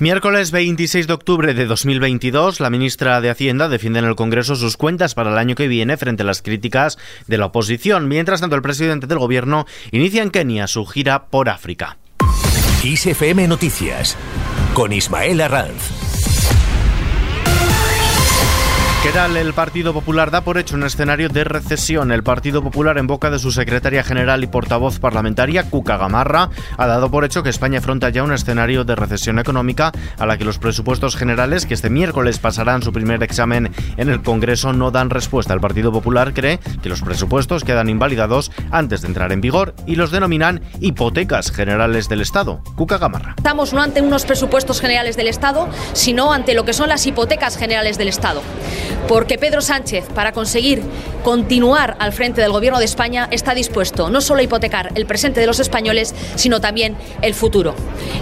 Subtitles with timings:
[0.00, 4.78] Miércoles 26 de octubre de 2022, la ministra de Hacienda defiende en el Congreso sus
[4.78, 8.08] cuentas para el año que viene frente a las críticas de la oposición.
[8.08, 11.98] Mientras tanto, el presidente del gobierno inicia en Kenia su gira por África.
[12.82, 14.16] ISFM Noticias
[14.72, 15.99] con Ismael Arranz.
[19.10, 22.12] El Partido Popular da por hecho un escenario de recesión.
[22.12, 26.86] El Partido Popular, en boca de su secretaria general y portavoz parlamentaria, Cuca Gamarra, ha
[26.86, 30.44] dado por hecho que España afronta ya un escenario de recesión económica a la que
[30.44, 35.10] los presupuestos generales, que este miércoles pasarán su primer examen en el Congreso, no dan
[35.10, 35.54] respuesta.
[35.54, 39.96] El Partido Popular cree que los presupuestos quedan invalidados antes de entrar en vigor y
[39.96, 42.62] los denominan hipotecas generales del Estado.
[42.76, 43.34] Cuca Gamarra.
[43.36, 47.56] Estamos no ante unos presupuestos generales del Estado, sino ante lo que son las hipotecas
[47.56, 48.40] generales del Estado
[49.08, 50.82] porque Pedro Sánchez, para conseguir
[51.24, 55.40] continuar al frente del Gobierno de España, está dispuesto no solo a hipotecar el presente
[55.40, 57.74] de los españoles, sino también el futuro.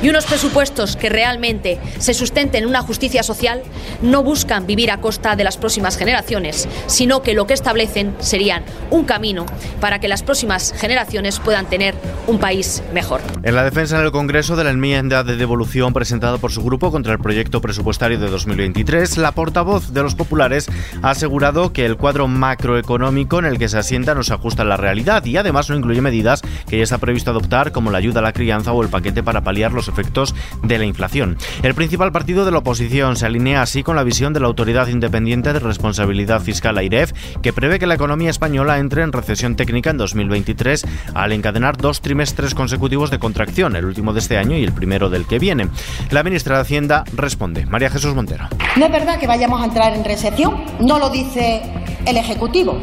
[0.03, 3.63] Y unos presupuestos que realmente se sustenten en una justicia social
[4.03, 8.65] no buscan vivir a costa de las próximas generaciones, sino que lo que establecen serían
[8.91, 9.47] un camino
[9.81, 11.95] para que las próximas generaciones puedan tener
[12.27, 13.21] un país mejor.
[13.43, 16.91] En la defensa en el Congreso de la enmienda de devolución presentada por su grupo
[16.91, 20.68] contra el proyecto presupuestario de 2023, la portavoz de los populares
[21.03, 24.67] ha asegurado que el cuadro macroeconómico en el que se asienta no se ajusta a
[24.67, 28.21] la realidad y además no incluye medidas que ya está previsto adoptar como la ayuda
[28.21, 31.37] a la crianza o el paquete para paliar los efectos de la inflación.
[31.63, 34.89] El principal partido de la oposición se alinea así con la visión de la Autoridad
[34.89, 39.91] Independiente de Responsabilidad Fiscal AIREF, que prevé que la economía española entre en recesión técnica
[39.91, 44.65] en 2023 al encadenar dos trimestres consecutivos de contracción, el último de este año y
[44.65, 45.69] el primero del que viene.
[46.11, 47.67] La ministra de Hacienda responde.
[47.67, 48.49] María Jesús Montero.
[48.77, 51.63] No es verdad que vayamos a entrar en recesión no lo dice
[52.05, 52.79] el Ejecutivo.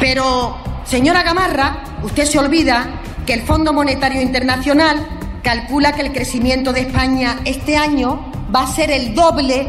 [0.00, 5.06] Pero, señora Gamarra, usted se olvida que el Fondo Monetario Internacional
[5.42, 9.68] calcula que el crecimiento de España este año va a ser el doble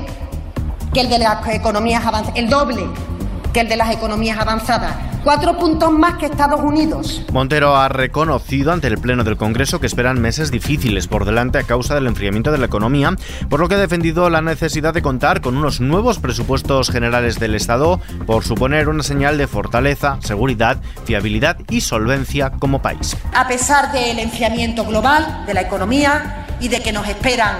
[0.93, 2.83] que el de las economías avanzadas, el doble
[3.53, 7.23] que el de las economías avanzadas cuatro puntos más que Estados Unidos.
[7.31, 11.63] Montero ha reconocido ante el Pleno del Congreso que esperan meses difíciles por delante a
[11.63, 13.15] causa del enfriamiento de la economía,
[13.49, 17.55] por lo que ha defendido la necesidad de contar con unos nuevos presupuestos generales del
[17.55, 23.15] Estado por suponer una señal de fortaleza, seguridad, fiabilidad y solvencia como país.
[23.33, 27.57] A pesar del enfriamiento global de la economía y de que nos esperan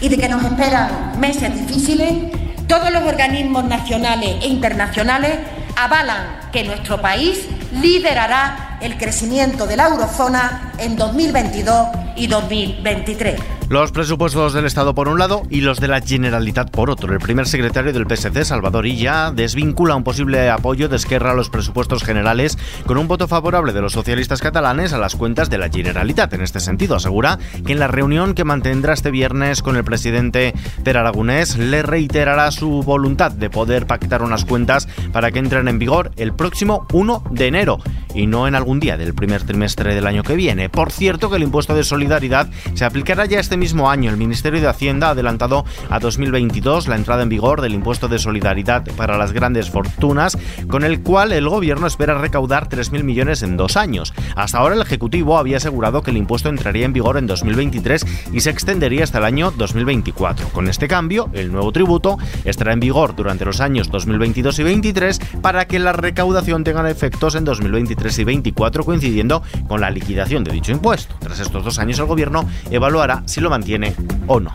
[0.00, 2.35] y de que nos esperan meses difíciles,
[2.66, 5.38] todos los organismos nacionales e internacionales
[5.76, 13.55] avalan que nuestro país liderará el crecimiento de la eurozona en 2022 y 2023.
[13.68, 17.12] Los presupuestos del Estado por un lado y los de la Generalitat por otro.
[17.12, 21.50] El primer secretario del PSC, Salvador Illa, desvincula un posible apoyo de Esquerra a los
[21.50, 22.56] presupuestos generales
[22.86, 26.32] con un voto favorable de los socialistas catalanes a las cuentas de la Generalitat.
[26.34, 30.54] En este sentido, asegura que en la reunión que mantendrá este viernes con el presidente
[30.84, 35.80] Per Aragonés le reiterará su voluntad de poder pactar unas cuentas para que entren en
[35.80, 37.78] vigor el próximo 1 de enero
[38.16, 40.68] y no en algún día del primer trimestre del año que viene.
[40.68, 44.60] Por cierto, que el impuesto de solidaridad se aplicará ya este mismo año, el Ministerio
[44.60, 49.18] de Hacienda ha adelantado a 2022 la entrada en vigor del impuesto de solidaridad para
[49.18, 50.38] las grandes fortunas,
[50.68, 54.14] con el cual el gobierno espera recaudar 3.000 millones en dos años.
[54.34, 58.40] Hasta ahora el Ejecutivo había asegurado que el impuesto entraría en vigor en 2023 y
[58.40, 60.48] se extendería hasta el año 2024.
[60.48, 65.20] Con este cambio, el nuevo tributo estará en vigor durante los años 2022 y 2023
[65.42, 70.52] para que la recaudación tenga efectos en 2023 y 2024 coincidiendo con la liquidación de
[70.52, 71.14] dicho impuesto.
[71.18, 73.94] Tras estos dos años el gobierno evaluará si lo mantiene
[74.26, 74.52] o no.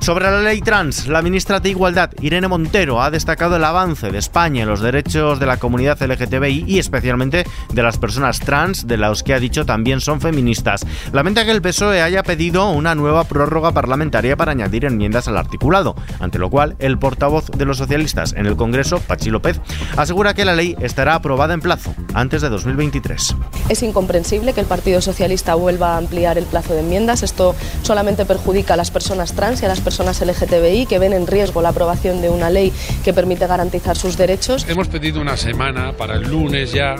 [0.00, 4.18] Sobre la ley trans, la ministra de Igualdad, Irene Montero, ha destacado el avance de
[4.18, 8.96] España en los derechos de la comunidad LGTBI y especialmente de las personas trans, de
[8.96, 10.84] los que ha dicho también son feministas.
[11.12, 15.94] Lamenta que el PSOE haya pedido una nueva prórroga parlamentaria para añadir enmiendas al articulado,
[16.20, 19.60] ante lo cual el portavoz de los socialistas en el Congreso, Pachi López,
[19.96, 22.50] asegura que la ley estará aprobada en plazo, antes de
[22.92, 23.36] 2023.
[23.68, 27.22] Es incomprensible que el Partido Socialista vuelva a ampliar el plazo de enmiendas.
[27.22, 31.26] Esto solamente perjudica a las personas trans y a las personas LGTBI que ven en
[31.26, 32.72] riesgo la aprobación de una ley
[33.04, 34.66] que permite garantizar sus derechos.
[34.68, 36.96] Hemos pedido una semana para el lunes ya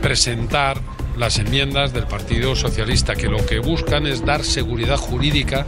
[0.00, 0.80] presentar
[1.16, 5.66] las enmiendas del Partido Socialista, que lo que buscan es dar seguridad jurídica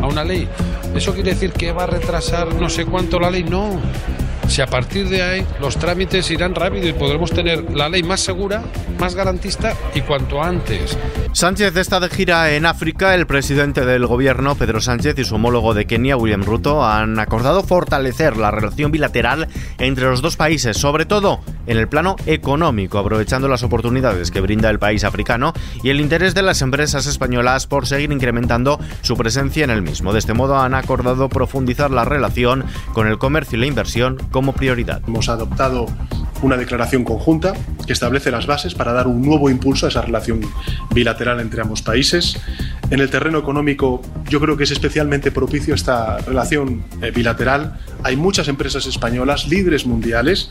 [0.00, 0.46] a una ley.
[0.94, 3.44] ¿Eso quiere decir que va a retrasar no sé cuánto la ley?
[3.44, 3.80] No
[4.50, 8.20] si a partir de ahí los trámites irán rápido y podremos tener la ley más
[8.20, 8.62] segura,
[8.98, 10.98] más garantista y cuanto antes.
[11.32, 13.14] Sánchez está de gira en África.
[13.14, 17.62] El presidente del gobierno, Pedro Sánchez, y su homólogo de Kenia, William Ruto, han acordado
[17.62, 19.48] fortalecer la relación bilateral
[19.78, 24.70] entre los dos países, sobre todo en el plano económico, aprovechando las oportunidades que brinda
[24.70, 25.54] el país africano
[25.84, 30.12] y el interés de las empresas españolas por seguir incrementando su presencia en el mismo.
[30.12, 34.52] De este modo han acordado profundizar la relación con el comercio y la inversión como
[34.52, 35.00] prioridad.
[35.06, 35.86] Hemos adoptado
[36.42, 37.54] una declaración conjunta
[37.86, 40.40] que establece las bases para dar un nuevo impulso a esa relación
[40.94, 42.38] bilateral entre ambos países.
[42.90, 47.78] En el terreno económico yo creo que es especialmente propicio esta relación eh, bilateral.
[48.02, 50.48] Hay muchas empresas españolas, líderes mundiales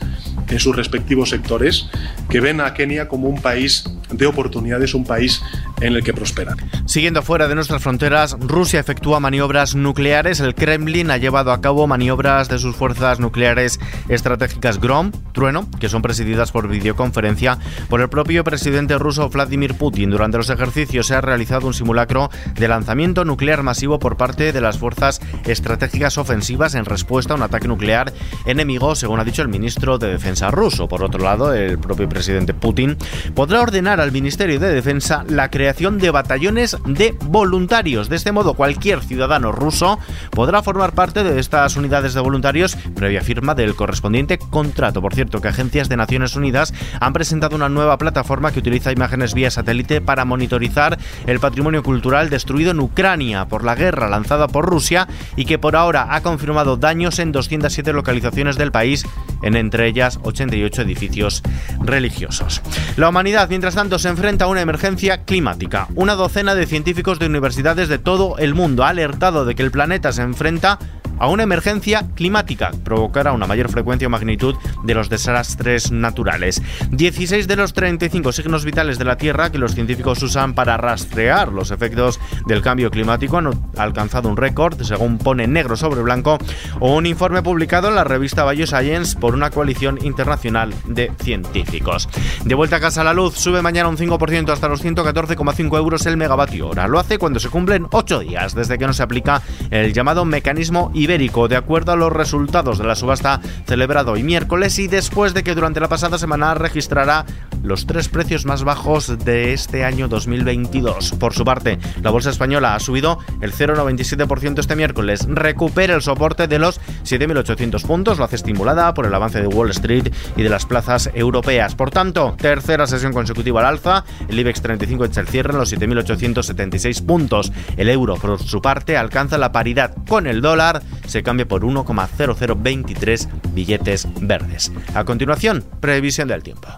[0.48, 1.88] en sus respectivos sectores,
[2.28, 5.42] que ven a Kenia como un país de oportunidades, un país
[5.80, 6.58] en el que prosperan.
[6.90, 10.40] Siguiendo fuera de nuestras fronteras, Rusia efectúa maniobras nucleares.
[10.40, 13.78] El Kremlin ha llevado a cabo maniobras de sus fuerzas nucleares
[14.08, 17.58] estratégicas Grom, Trueno, que son presididas por videoconferencia
[17.88, 20.10] por el propio presidente ruso Vladimir Putin.
[20.10, 24.60] Durante los ejercicios se ha realizado un simulacro de lanzamiento nuclear masivo por parte de
[24.60, 28.12] las fuerzas estratégicas ofensivas en respuesta a un ataque nuclear
[28.46, 30.88] enemigo, según ha dicho el ministro de Defensa ruso.
[30.88, 32.96] Por otro lado, el propio presidente Putin
[33.36, 38.08] podrá ordenar al Ministerio de Defensa la creación de batallones de voluntarios.
[38.08, 39.98] De este modo, cualquier ciudadano ruso
[40.30, 45.02] podrá formar parte de estas unidades de voluntarios previa firma del correspondiente contrato.
[45.02, 49.34] Por cierto, que agencias de Naciones Unidas han presentado una nueva plataforma que utiliza imágenes
[49.34, 54.66] vía satélite para monitorizar el patrimonio cultural destruido en Ucrania por la guerra lanzada por
[54.66, 59.06] Rusia y que por ahora ha confirmado daños en 207 localizaciones del país,
[59.42, 61.42] en entre ellas 88 edificios
[61.80, 62.62] religiosos.
[62.96, 65.88] La humanidad, mientras tanto, se enfrenta a una emergencia climática.
[65.94, 69.72] Una docena de científicos de universidades de todo el mundo ha alertado de que el
[69.72, 70.78] planeta se enfrenta
[71.20, 76.60] a una emergencia climática, provocará una mayor frecuencia o magnitud de los desastres naturales.
[76.90, 81.52] 16 de los 35 signos vitales de la Tierra que los científicos usan para rastrear
[81.52, 86.38] los efectos del cambio climático han alcanzado un récord, según pone negro sobre blanco,
[86.80, 92.08] un informe publicado en la revista Bioscience por una coalición internacional de científicos.
[92.44, 96.16] De vuelta a casa la luz, sube mañana un 5% hasta los 114,5 euros el
[96.16, 96.88] megavatio hora.
[96.88, 100.90] Lo hace cuando se cumplen 8 días desde que no se aplica el llamado mecanismo
[101.10, 105.56] de acuerdo a los resultados de la subasta celebrado hoy miércoles y después de que
[105.56, 107.26] durante la pasada semana registrara
[107.64, 111.16] los tres precios más bajos de este año 2022.
[111.18, 116.46] Por su parte, la bolsa española ha subido el 0,97% este miércoles, recupera el soporte
[116.46, 120.48] de los 7.800 puntos, lo hace estimulada por el avance de Wall Street y de
[120.48, 121.74] las plazas europeas.
[121.74, 125.72] Por tanto, tercera sesión consecutiva al alza, el IBEX 35 echa el cierre en los
[125.72, 127.52] 7.876 puntos.
[127.76, 133.28] El euro, por su parte, alcanza la paridad con el dólar se cambia por 1,0023
[133.52, 134.72] billetes verdes.
[134.94, 136.68] A continuación, previsión del tiempo.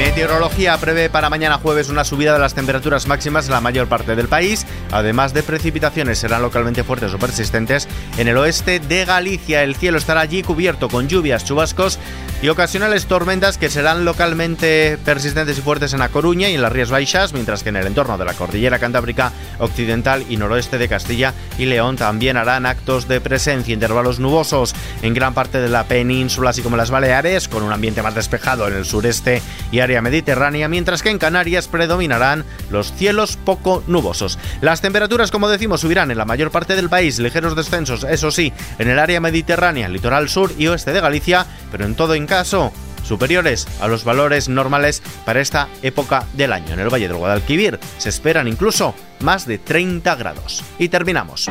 [0.00, 4.16] Meteorología prevé para mañana jueves una subida de las temperaturas máximas en la mayor parte
[4.16, 7.86] del país, además de precipitaciones serán localmente fuertes o persistentes
[8.16, 9.62] en el oeste de Galicia.
[9.62, 11.98] El cielo estará allí cubierto con lluvias, chubascos
[12.40, 16.72] y ocasionales tormentas que serán localmente persistentes y fuertes en La Coruña y en las
[16.72, 20.88] Rías Baixas, mientras que en el entorno de la cordillera cantábrica occidental y noroeste de
[20.88, 25.84] Castilla y León también harán actos de presencia, intervalos nubosos en gran parte de la
[25.84, 29.89] península, así como las Baleares, con un ambiente más despejado en el sureste y área
[30.00, 34.38] mediterránea, mientras que en Canarias predominarán los cielos poco nubosos.
[34.60, 38.52] Las temperaturas, como decimos, subirán en la mayor parte del país, ligeros descensos, eso sí,
[38.78, 42.72] en el área mediterránea, litoral sur y oeste de Galicia, pero en todo en caso
[43.02, 46.74] superiores a los valores normales para esta época del año.
[46.74, 50.62] En el Valle del Guadalquivir se esperan incluso más de 30 grados.
[50.78, 51.48] Y terminamos.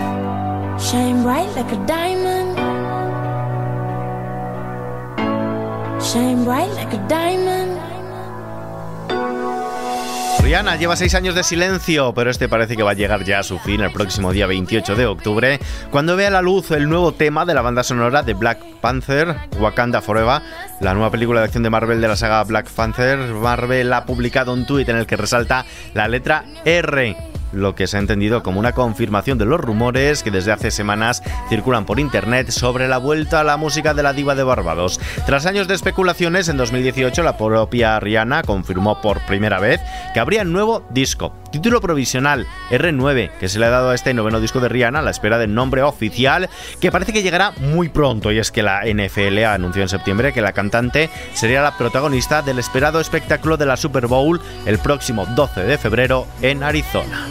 [10.49, 13.43] Rihanna lleva seis años de silencio, pero este parece que va a llegar ya a
[13.43, 15.59] su fin el próximo día 28 de octubre,
[15.91, 20.01] cuando vea la luz el nuevo tema de la banda sonora de Black Panther, Wakanda
[20.01, 20.41] Forever,
[20.81, 23.19] la nueva película de acción de Marvel de la saga Black Panther.
[23.19, 27.15] Marvel ha publicado un tuit en el que resalta la letra R
[27.51, 31.23] lo que se ha entendido como una confirmación de los rumores que desde hace semanas
[31.49, 34.99] circulan por internet sobre la vuelta a la música de la diva de Barbados.
[35.25, 39.79] Tras años de especulaciones, en 2018 la propia Rihanna confirmó por primera vez
[40.13, 41.33] que habría nuevo disco.
[41.51, 45.01] Título provisional R9, que se le ha dado a este noveno disco de Rihanna a
[45.01, 48.31] la espera del nombre oficial, que parece que llegará muy pronto.
[48.31, 52.59] Y es que la NFL anunció en septiembre que la cantante sería la protagonista del
[52.59, 57.27] esperado espectáculo de la Super Bowl el próximo 12 de febrero en Arizona.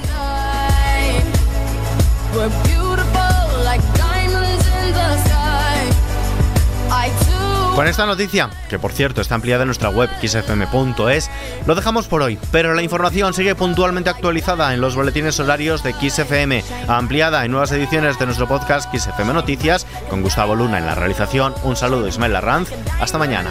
[7.79, 11.31] Con esta noticia, que por cierto está ampliada en nuestra web xfm.es,
[11.65, 15.93] lo dejamos por hoy, pero la información sigue puntualmente actualizada en los boletines horarios de
[15.93, 20.97] XFM, ampliada en nuevas ediciones de nuestro podcast XFM Noticias, con Gustavo Luna en la
[20.97, 21.55] realización.
[21.63, 22.71] Un saludo Ismael Arranz,
[23.01, 23.51] hasta mañana.